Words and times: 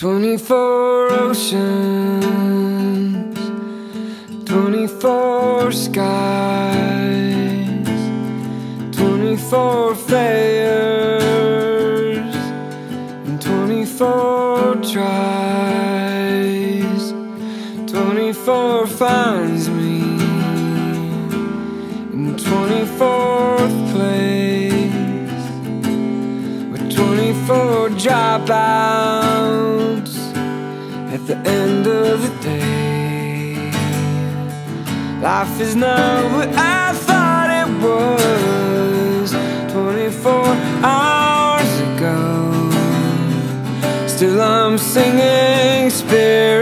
24 0.00 1.12
oceans, 1.12 1.60
24 4.46 5.72
skies, 5.72 7.18
24 8.96 9.94
failures, 9.94 11.14
and 13.26 13.42
24 13.42 14.76
tries. 14.90 15.92
24 17.86 18.86
finds 18.86 19.68
me 19.68 20.00
in 22.14 22.34
24th 22.38 23.92
place 23.92 25.44
with 26.72 26.90
24 26.90 27.90
dropouts 27.90 29.19
the 31.30 31.48
end 31.48 31.86
of 31.86 32.22
the 32.22 32.42
day. 32.42 33.70
Life 35.22 35.60
is 35.60 35.76
not 35.76 36.24
what 36.32 36.48
I 36.56 36.92
thought 37.06 37.48
it 37.60 37.70
was 37.86 39.30
24 39.70 40.32
hours 40.82 41.72
ago. 41.88 42.26
Still, 44.08 44.40
I'm 44.42 44.76
singing 44.76 45.90
spirit. 45.90 46.59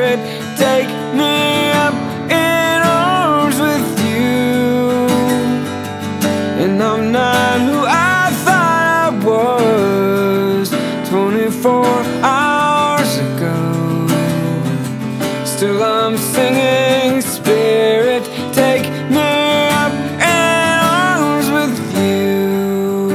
Still 15.59 15.83
I'm 15.83 16.17
singing 16.17 17.21
Spirit, 17.21 18.23
take 18.55 18.85
me 19.11 19.67
up 19.83 19.93
in 20.23 20.79
arms 20.87 21.51
with 21.51 21.77
you. 21.99 23.11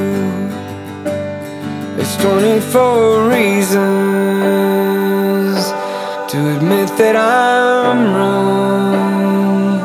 It's 1.98 2.18
24 2.18 3.30
reasons 3.30 3.72
To 6.34 6.38
admit 6.58 6.90
that 6.98 7.16
I'm 7.16 8.14
wrong. 8.14 9.80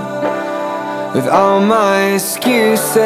With 1.14 1.29
all 1.29 1.61
my 1.61 2.14
excuses 2.14 2.97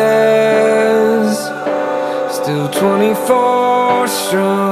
Still 2.34 2.69
24 2.70 4.08
strong. 4.08 4.72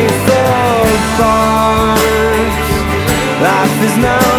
many 0.00 0.18
false. 0.26 1.20
Life 3.42 3.82
is 3.84 3.96
now. 3.98 4.29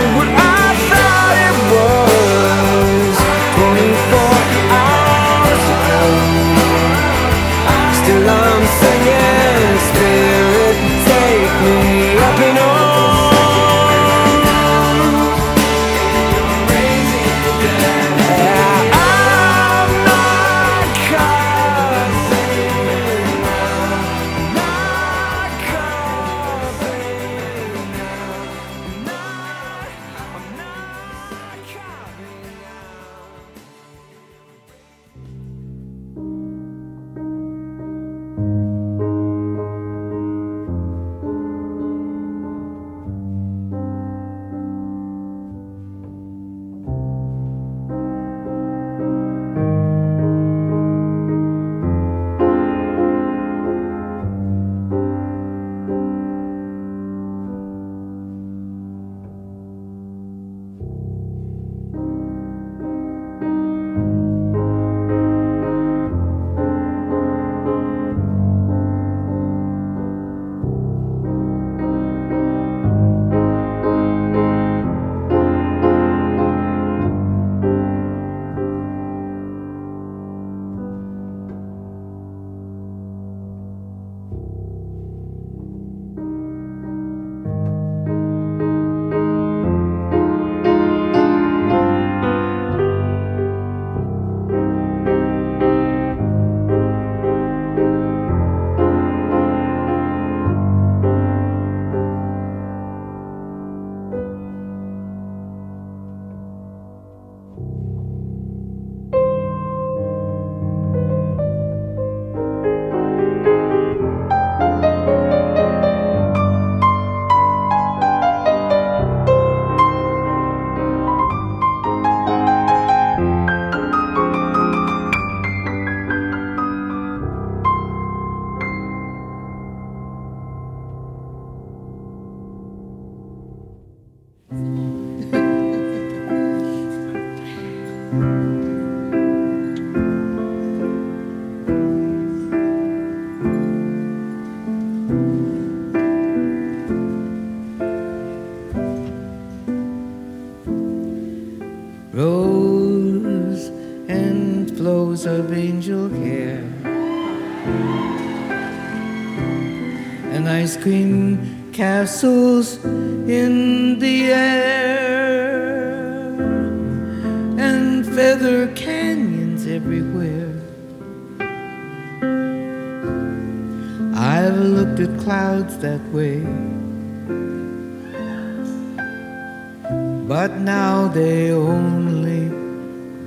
But 180.27 180.57
now 180.57 181.07
they 181.09 181.51
only 181.51 182.49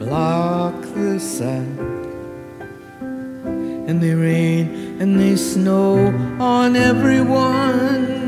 block 0.05 0.75
the 0.95 1.21
sun. 1.21 1.67
And 3.87 4.01
they 4.01 4.15
rain 4.15 5.01
and 5.01 5.21
they 5.21 5.37
snow 5.37 6.09
on 6.41 6.77
everyone. 6.77 8.25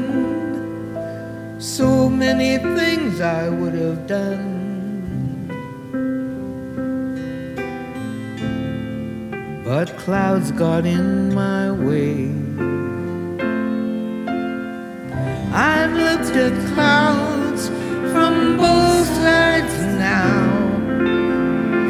So 1.59 2.09
many 2.09 2.59
things 2.59 3.21
I 3.21 3.49
would 3.49 3.75
have 3.75 4.07
done. 4.07 4.57
But 9.65 9.97
clouds 9.97 10.53
got 10.53 10.87
in 10.87 11.35
my 11.35 11.73
way. 11.73 12.46
I've 15.59 15.95
looked 15.95 16.37
at 16.37 16.53
clouds 16.75 17.69
from 18.13 18.59
both 18.59 19.07
sides 19.07 19.73
now, 19.97 20.51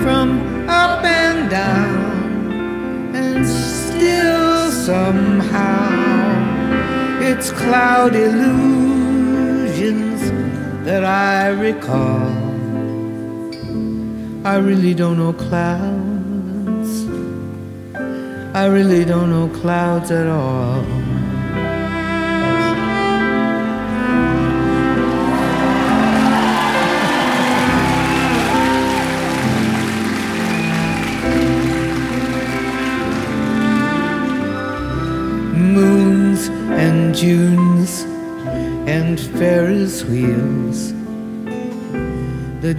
from 0.05 0.69
up 0.69 1.03
and 1.03 1.51
down, 1.51 3.13
and 3.13 3.45
still 3.45 4.71
somehow 4.71 5.91
it's 7.21 7.51
cloud 7.51 8.15
illusions 8.15 8.61
that 10.85 11.05
I 11.05 11.49
recall. 11.49 12.31
I 14.47 14.59
really 14.59 14.95
don't 14.95 15.19
know 15.19 15.33
clouds. 15.33 17.05
I 18.55 18.67
really 18.67 19.05
don't 19.05 19.31
know 19.31 19.49
clouds 19.61 20.13
at 20.13 20.29
all. 20.29 21.06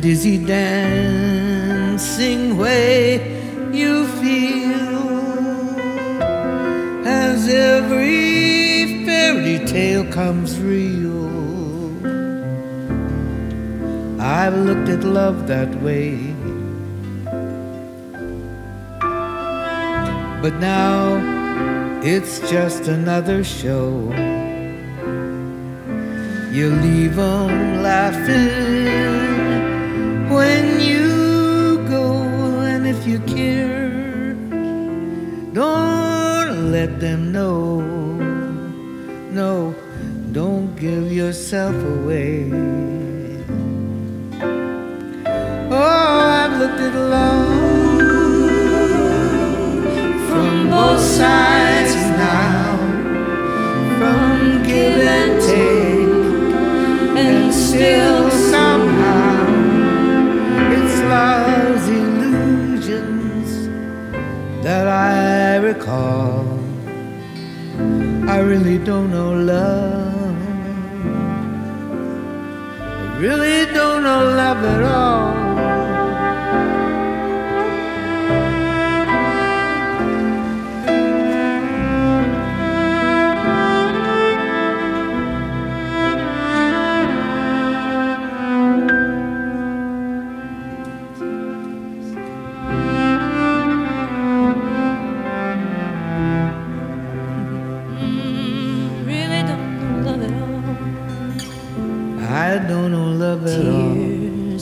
Dizzy 0.02 0.38
dancing 0.46 1.78
way 2.58 3.18
you 3.74 4.06
feel 4.20 5.00
as 7.06 7.48
every 7.48 9.06
fairy 9.06 9.66
tale 9.66 10.06
comes 10.12 10.60
real. 10.60 11.28
I've 14.22 14.56
looked 14.56 14.90
at 14.90 15.04
love 15.04 15.48
that 15.48 15.82
way. 15.82 16.36
But 20.44 20.54
now 20.60 21.18
it's 22.04 22.40
just 22.52 22.88
another 22.88 23.44
show. 23.44 24.14
You 26.52 26.70
leave 26.86 27.18
'em 27.18 27.82
laughing 27.82 29.17
when 30.38 30.80
you 30.80 31.08
go, 31.90 32.06
and 32.72 32.86
if 32.86 33.00
you 33.10 33.20
care, 33.36 34.36
don't 35.62 36.72
let 36.72 37.00
them 37.00 37.32
know. 37.32 37.82
No, 39.40 39.74
don't 40.32 40.70
give 40.76 41.06
yourself 41.12 41.76
away. 41.96 42.34
Oh, 45.80 46.14
I've 46.40 46.54
looked 46.62 46.82
at 46.90 46.96
love 47.18 48.00
from 50.30 50.70
both 50.76 51.02
sides 51.20 51.96
now, 52.30 52.78
from 53.98 54.38
give 54.70 55.00
and 55.18 55.34
take, 55.52 56.16
and 57.24 57.54
still 57.66 58.17
recall. 65.88 66.46
I 68.30 68.40
really 68.40 68.78
don't 68.78 69.10
know 69.10 69.32
love. 69.34 70.36
I 73.14 73.18
really 73.20 73.66
don't 73.74 74.04
know 74.04 74.26
love 74.36 74.64
at 74.64 74.84
all. 74.84 75.27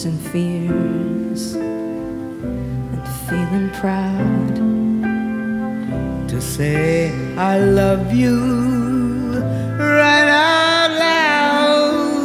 And 0.04 0.20
fears 0.20 1.54
and 1.56 3.08
feeling 3.30 3.70
proud. 3.80 4.56
to 6.28 6.42
say 6.42 7.14
I 7.38 7.60
love 7.60 8.14
you 8.14 8.36
right 9.80 10.28
out 10.28 10.92
loud. 11.00 12.16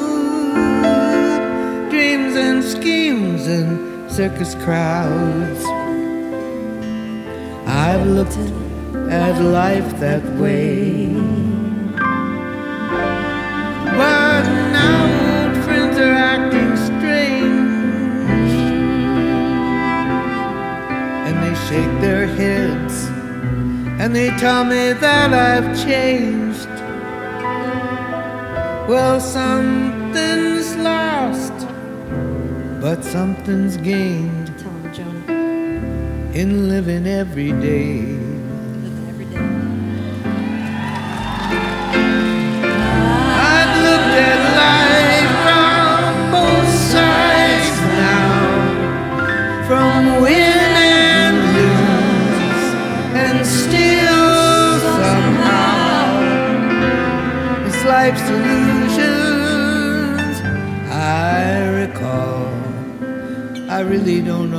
Dreams 1.90 2.34
and 2.34 2.64
schemes 2.64 3.46
and 3.46 4.10
circus 4.10 4.56
crowds. 4.64 5.64
I've 7.68 8.04
looked 8.04 8.36
at 9.08 9.40
life 9.40 10.00
that 10.00 10.24
way. 10.40 11.29
Their 22.10 22.26
heads 22.26 23.06
and 24.00 24.16
they 24.16 24.30
tell 24.30 24.64
me 24.64 24.92
that 24.92 25.30
I've 25.32 25.68
changed. 25.86 26.74
Well, 28.90 29.20
something's 29.20 30.74
lost, 30.76 31.58
but 32.80 33.04
something's 33.04 33.76
gained 33.76 34.48
Tell 34.58 34.72
him, 34.72 34.92
Jonah, 34.92 36.38
in 36.40 36.68
living 36.68 37.06
every 37.06 37.52
day. 37.52 38.19
Really 63.90 64.22
don't 64.22 64.49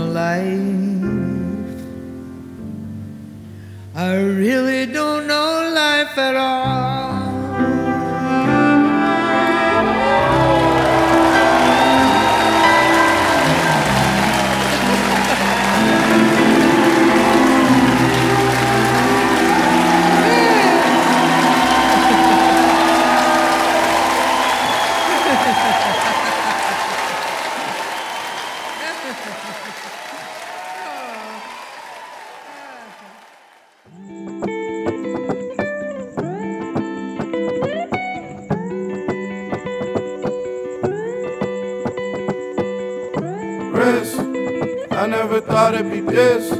it'd 45.70 45.92
be 45.92 46.02
this. 46.02 46.52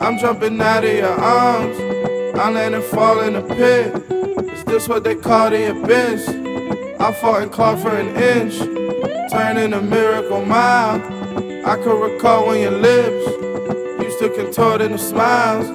I'm 0.00 0.18
jumping 0.18 0.60
out 0.60 0.84
of 0.84 0.92
your 0.92 1.08
arms. 1.08 1.76
I 2.38 2.50
land 2.50 2.74
and 2.74 2.84
fall 2.84 3.20
in 3.20 3.34
a 3.36 3.42
pit. 3.42 3.94
Is 4.52 4.64
this 4.64 4.88
what 4.88 5.02
they 5.04 5.14
call 5.14 5.50
the 5.50 5.70
abyss? 5.70 6.28
I 7.00 7.12
fought 7.12 7.42
and 7.42 7.50
clawed 7.50 7.80
for 7.80 7.90
an 7.90 8.14
inch, 8.16 8.58
turning 9.30 9.72
a 9.72 9.80
miracle 9.80 10.44
mile. 10.44 10.96
I 11.66 11.76
could 11.76 12.00
recall 12.00 12.46
when 12.48 12.60
your 12.60 12.70
lips 12.70 13.26
used 14.02 14.18
to 14.20 14.30
contort 14.30 14.80
into 14.82 14.98
smiles. 14.98 15.68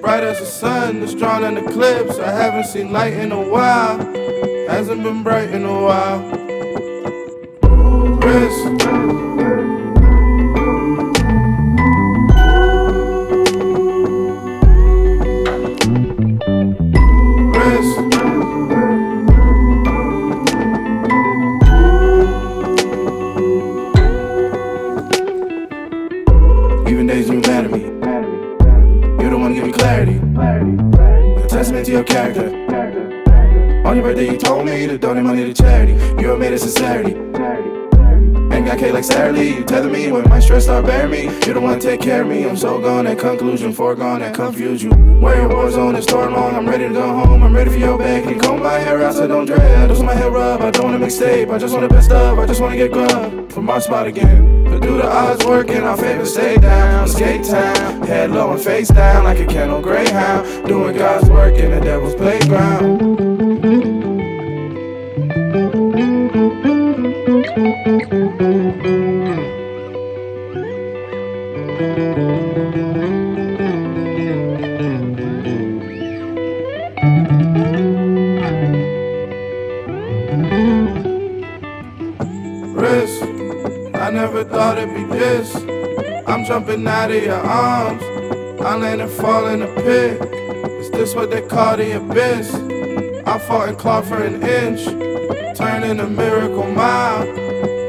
Bright 0.00 0.22
as 0.24 0.40
the 0.40 0.46
sun, 0.46 1.00
that's 1.00 1.14
drawn 1.14 1.44
in 1.44 1.56
eclipse. 1.56 2.18
I 2.18 2.30
haven't 2.30 2.66
seen 2.66 2.92
light 2.92 3.14
in 3.14 3.32
a 3.32 3.40
while. 3.40 3.98
Hasn't 4.68 5.02
been 5.02 5.22
bright 5.22 5.50
in 5.50 5.64
a 5.64 5.82
while. 5.82 6.20
Risk. 8.18 9.31
Like 39.02 39.12
Saturday. 39.12 39.54
You 39.54 39.64
tether 39.64 39.88
me 39.88 40.12
when 40.12 40.28
my 40.28 40.38
stress 40.38 40.64
start 40.64 40.86
bearing 40.86 41.10
me. 41.10 41.24
You 41.46 41.54
don't 41.54 41.62
wanna 41.62 41.80
take 41.80 42.00
care 42.00 42.22
of 42.22 42.28
me. 42.28 42.44
I'm 42.44 42.56
so 42.56 42.80
gone 42.80 43.06
at 43.06 43.18
conclusion, 43.18 43.72
foregone 43.72 44.20
that 44.20 44.34
confuse 44.34 44.82
you. 44.82 44.90
Where 44.90 45.36
your 45.36 45.48
war 45.48 45.70
zone 45.70 45.96
is 45.96 46.04
storm 46.04 46.34
long. 46.34 46.54
I'm 46.54 46.68
ready 46.68 46.88
to 46.88 46.94
go 46.94 47.02
home. 47.02 47.42
I'm 47.42 47.54
ready 47.54 47.70
for 47.70 47.78
your 47.78 47.98
back. 47.98 48.24
And 48.26 48.40
comb 48.40 48.62
my 48.62 48.78
hair 48.78 49.02
out 49.02 49.14
so 49.14 49.26
don't 49.26 49.46
dread. 49.46 49.88
Just 49.88 50.04
my 50.04 50.14
hair 50.14 50.30
rub. 50.30 50.60
I 50.62 50.70
don't 50.70 50.84
wanna 50.84 51.04
mixtape. 51.04 51.50
I 51.50 51.58
just 51.58 51.74
want 51.74 51.88
the 51.88 51.94
best 51.94 52.10
of. 52.10 52.38
I 52.38 52.46
just 52.46 52.60
wanna 52.60 52.76
get 52.76 52.92
grub 52.92 53.50
from 53.50 53.64
my 53.64 53.78
spot 53.78 54.06
again. 54.06 54.64
But 54.64 54.80
do 54.82 54.96
the 54.96 55.08
odds 55.08 55.44
work 55.44 55.68
in 55.68 55.82
our 55.82 55.96
favor? 55.96 56.24
Stay 56.24 56.56
down, 56.56 57.08
skate 57.08 57.44
town, 57.44 58.02
head 58.02 58.30
low 58.30 58.52
and 58.52 58.60
face 58.60 58.88
down 58.88 59.24
like 59.24 59.38
a 59.38 59.46
kennel 59.46 59.82
greyhound. 59.82 60.66
Doing 60.66 60.96
God's 60.96 61.28
work 61.28 61.54
in 61.56 61.70
the 61.70 61.80
devil's 61.80 62.14
playground. 62.14 63.31
Jumping 86.64 86.86
out 86.86 87.10
of 87.10 87.22
your 87.22 87.34
arms. 87.34 88.02
I 88.60 88.76
land 88.76 89.00
and 89.00 89.10
fall 89.10 89.48
in 89.48 89.62
a 89.62 89.66
pit. 89.66 90.22
Is 90.80 90.90
this 90.92 91.14
what 91.14 91.30
they 91.30 91.42
call 91.42 91.76
the 91.76 91.96
abyss? 91.96 92.54
I 93.26 93.38
fought 93.38 93.68
and 93.68 93.78
clawed 93.78 94.06
for 94.06 94.22
an 94.22 94.42
inch, 94.42 94.84
turning 95.56 95.98
a 95.98 96.06
miracle 96.06 96.70
mile. 96.70 97.22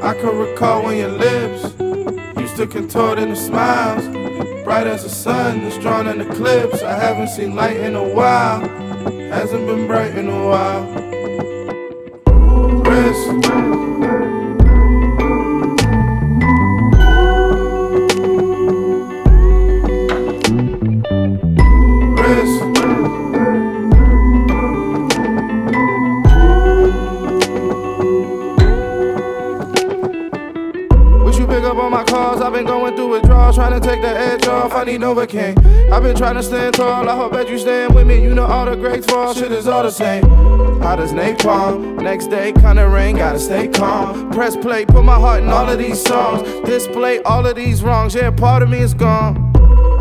I 0.04 0.16
can 0.16 0.36
recall 0.38 0.86
when 0.86 0.98
your 0.98 1.12
lips 1.12 1.64
used 2.40 2.56
to 2.58 2.66
contort 2.66 3.20
into 3.20 3.36
smiles. 3.36 4.08
Bright 4.64 4.88
as 4.88 5.04
the 5.04 5.10
sun, 5.10 5.62
that's 5.62 5.78
drawn 5.78 6.08
in 6.08 6.22
eclipse. 6.22 6.82
I 6.82 6.98
haven't 6.98 7.30
seen 7.30 7.56
light 7.56 7.78
in 7.78 7.96
a 7.96 8.04
while. 8.04 8.62
Hasn't 9.30 9.68
been 9.68 9.86
bright 9.86 10.18
in 10.18 10.30
a 10.30 10.48
while. 10.48 10.84
Risk. 12.82 14.23
Trying 33.80 33.82
to 33.82 33.88
take 33.88 34.02
the 34.02 34.20
edge 34.20 34.48
off. 34.48 34.74
I 34.74 34.84
need 34.84 35.02
Novocaine. 35.02 35.92
I've 35.92 36.04
been 36.04 36.16
trying 36.16 36.36
to 36.36 36.44
stand 36.44 36.76
tall. 36.76 37.10
I 37.10 37.16
hope 37.16 37.34
that 37.34 37.50
you 37.50 37.58
stand 37.58 37.96
with 37.96 38.06
me. 38.06 38.22
You 38.22 38.36
know 38.36 38.46
all 38.46 38.66
the 38.66 38.76
greats 38.76 39.08
fall. 39.08 39.34
Shit 39.34 39.52
is 39.52 39.68
all 39.68 39.84
the 39.84 39.92
same. 39.92 40.24
Hot 40.82 41.00
as 41.00 41.12
napalm. 41.12 42.00
Next 42.02 42.28
day, 42.28 42.52
kinda 42.52 42.88
rain. 42.88 43.18
Gotta 43.18 43.40
stay 43.40 43.68
calm. 43.68 44.30
Press 44.32 44.56
play, 44.56 44.86
put 44.86 45.04
my 45.04 45.16
heart 45.16 45.42
in 45.42 45.50
all 45.50 45.68
of 45.68 45.80
these 45.80 46.04
songs. 46.04 46.48
Display 46.68 47.24
all 47.24 47.48
of 47.48 47.56
these 47.56 47.82
wrongs. 47.82 48.14
Yeah, 48.14 48.30
part 48.30 48.62
of 48.62 48.70
me 48.70 48.80
is 48.80 48.94
gone. 48.94 49.52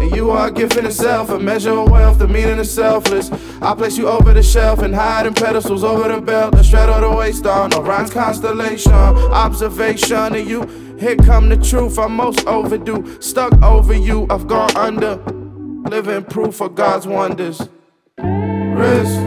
And 0.00 0.14
you 0.16 0.30
are 0.32 0.48
a 0.48 0.50
gift 0.50 0.76
in 0.76 0.84
itself, 0.84 1.30
a 1.30 1.38
measure 1.38 1.70
of 1.70 1.88
wealth, 1.90 2.18
the 2.18 2.28
meaning 2.28 2.58
is 2.58 2.70
selfless. 2.70 3.30
I 3.62 3.74
place 3.74 3.96
you 3.96 4.08
over 4.08 4.34
the 4.34 4.42
shelf 4.42 4.80
and 4.80 4.94
hide 4.94 5.26
in 5.26 5.34
pedestals 5.34 5.84
over 5.84 6.08
the 6.08 6.20
belt, 6.20 6.56
the 6.56 6.64
straddle 6.64 7.00
the 7.00 7.16
waist 7.16 7.46
on 7.46 7.72
Orion's 7.72 8.10
constellation. 8.10 8.92
Observation 8.92 10.34
of 10.34 10.46
you, 10.46 10.68
here 11.02 11.16
come 11.16 11.48
the 11.48 11.56
truth. 11.56 11.98
I'm 11.98 12.14
most 12.14 12.46
overdue, 12.46 13.20
stuck 13.20 13.52
over 13.62 13.92
you. 13.92 14.26
I've 14.30 14.46
gone 14.46 14.74
under, 14.76 15.16
living 15.90 16.24
proof 16.24 16.60
of 16.60 16.76
God's 16.76 17.06
wonders. 17.06 17.58
Risk, 18.18 19.18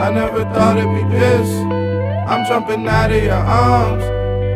I 0.00 0.10
never 0.10 0.44
thought 0.54 0.78
it'd 0.78 0.94
be 0.94 1.16
this. 1.16 1.48
I'm 2.26 2.46
jumping 2.46 2.88
out 2.88 3.12
of 3.12 3.22
your 3.22 3.34
arms, 3.34 4.02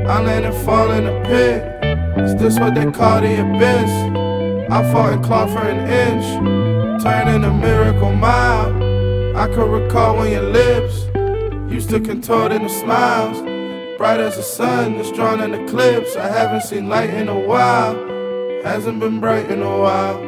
I 0.08 0.22
land 0.22 0.46
and 0.46 0.54
fall 0.64 0.90
in 0.90 1.06
a 1.06 1.22
pit. 1.24 1.84
Is 2.24 2.34
this 2.36 2.58
what 2.58 2.74
they 2.74 2.90
call 2.90 3.20
the 3.20 3.40
abyss? 3.42 3.90
I 4.70 4.92
fought 4.92 5.12
and 5.12 5.24
clawed 5.24 5.50
for 5.50 5.60
an 5.60 5.80
inch, 5.86 7.02
turning 7.02 7.44
a 7.44 7.52
miracle 7.52 8.12
mile. 8.12 8.74
I 9.36 9.46
could 9.48 9.70
recall 9.70 10.16
when 10.16 10.32
your 10.32 10.42
lips 10.42 11.04
used 11.70 11.90
to 11.90 12.00
contort 12.00 12.52
into 12.52 12.70
smiles. 12.70 13.47
Bright 13.98 14.20
as 14.20 14.36
the 14.36 14.44
sun, 14.44 14.96
that's 14.96 15.10
drawn 15.10 15.40
in 15.40 15.52
eclipse. 15.54 16.14
I 16.14 16.28
haven't 16.28 16.62
seen 16.62 16.88
light 16.88 17.10
in 17.10 17.28
a 17.28 17.36
while, 17.36 17.96
hasn't 18.62 19.00
been 19.00 19.18
bright 19.18 19.50
in 19.50 19.60
a 19.60 19.78
while. 19.78 20.27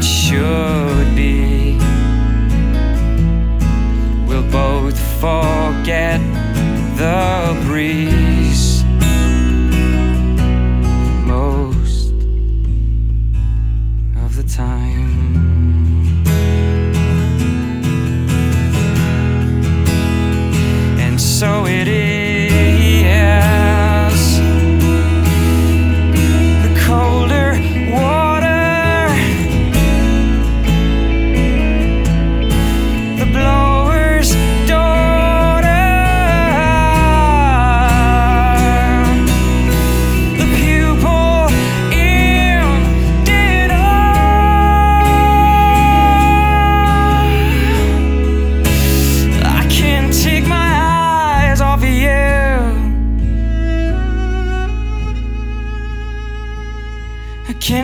it 0.00 0.04
should 0.04 1.14
be. 1.14 1.76
We'll 4.26 4.50
both 4.50 4.98
forget 5.20 6.20
the 6.96 7.49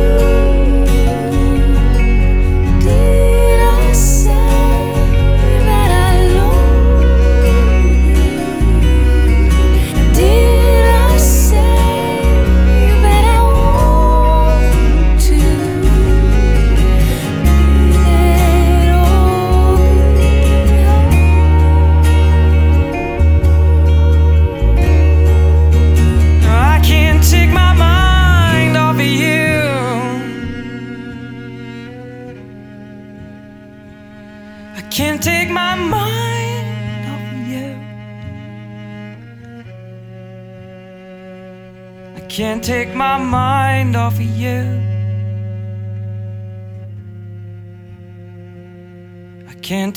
Did 0.00 0.39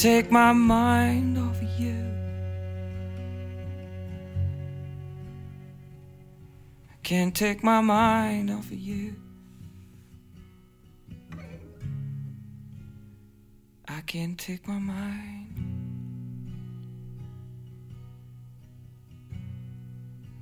take 0.04 0.30
my 0.30 0.52
mind 0.52 1.38
off 1.38 1.62
of 1.62 1.80
you. 1.80 1.96
I 6.92 6.96
can't 7.04 7.34
take 7.34 7.64
my 7.64 7.80
mind 7.80 8.52
off 8.52 8.66
of 8.66 8.74
you. 8.74 9.16
I 13.88 14.02
can't 14.02 14.38
take 14.38 14.68
my 14.68 14.78
mind. 14.78 15.56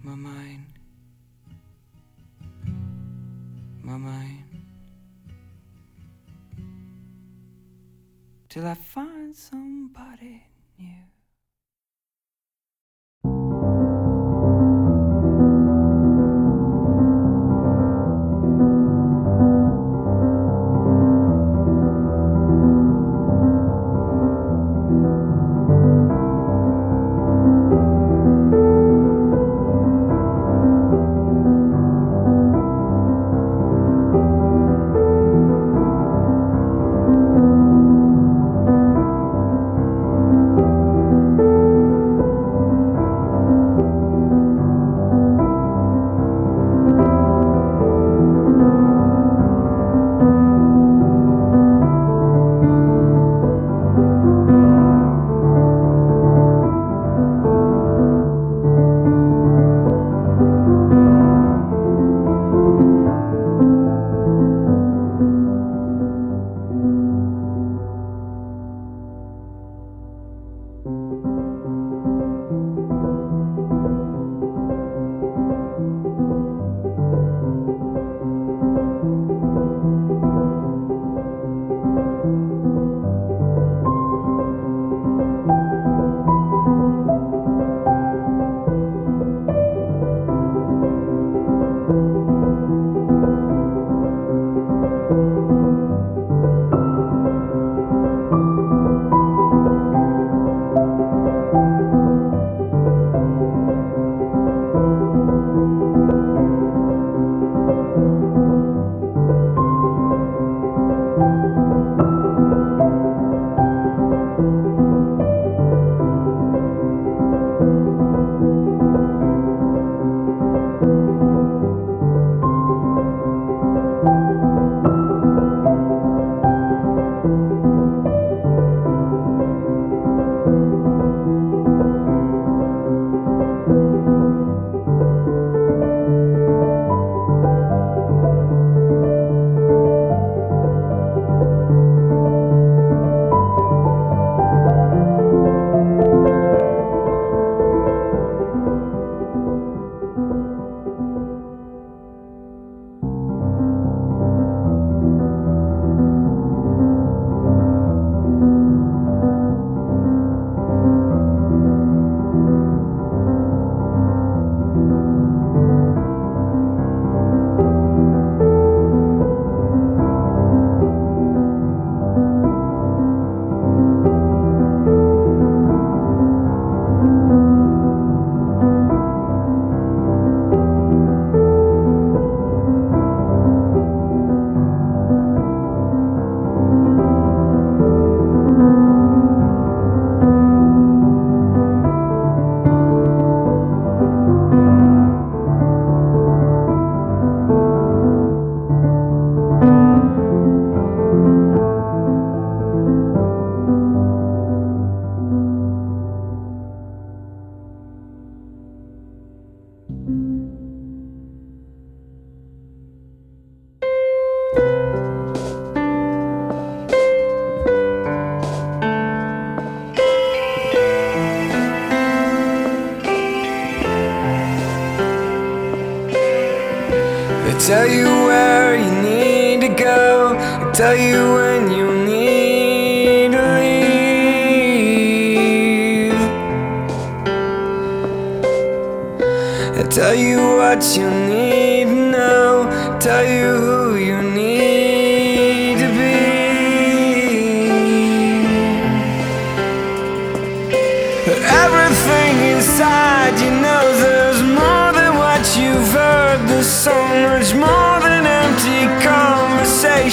My 0.01 0.15
mind. 0.15 0.65
My 3.83 3.97
mind. 3.97 4.43
Till 8.49 8.65
I 8.65 8.73
find 8.73 9.10
somebody 9.33 10.43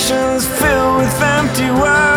conversations 0.09 0.47
filled 0.59 0.97
with 0.99 1.23
empty 1.23 1.71
words. 1.71 2.08